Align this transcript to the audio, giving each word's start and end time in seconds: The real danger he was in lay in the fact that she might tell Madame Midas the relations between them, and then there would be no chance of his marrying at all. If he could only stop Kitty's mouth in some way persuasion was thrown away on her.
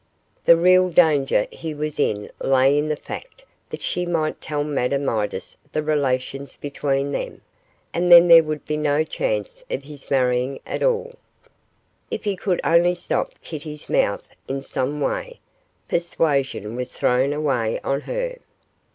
The 0.45 0.57
real 0.57 0.89
danger 0.89 1.45
he 1.51 1.75
was 1.75 1.99
in 1.99 2.31
lay 2.39 2.75
in 2.75 2.87
the 2.87 2.95
fact 2.95 3.45
that 3.69 3.83
she 3.83 4.03
might 4.07 4.41
tell 4.41 4.63
Madame 4.63 5.05
Midas 5.05 5.57
the 5.73 5.83
relations 5.83 6.55
between 6.55 7.11
them, 7.11 7.41
and 7.93 8.11
then 8.11 8.27
there 8.27 8.41
would 8.41 8.65
be 8.65 8.77
no 8.77 9.03
chance 9.03 9.63
of 9.69 9.83
his 9.83 10.09
marrying 10.09 10.59
at 10.65 10.81
all. 10.81 11.13
If 12.09 12.23
he 12.23 12.35
could 12.35 12.59
only 12.63 12.95
stop 12.95 13.33
Kitty's 13.43 13.89
mouth 13.89 14.23
in 14.47 14.63
some 14.63 15.01
way 15.01 15.39
persuasion 15.87 16.75
was 16.75 16.91
thrown 16.91 17.31
away 17.31 17.79
on 17.81 18.01
her. 18.01 18.39